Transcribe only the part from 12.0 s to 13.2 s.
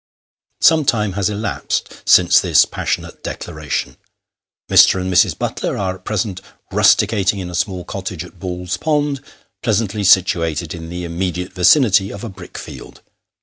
of a brick field.